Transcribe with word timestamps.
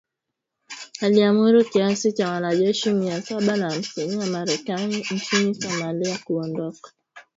aliamuru 1.01 1.63
kiasi 1.63 2.13
cha 2.13 2.31
wanajeshi 2.31 2.93
mia 2.93 3.21
saba 3.21 3.55
na 3.57 3.71
hamsini 3.71 4.15
wa 4.15 4.25
Marekani 4.25 4.97
nchini 5.11 5.55
Somalia 5.55 6.17
kuondoka 6.25 6.91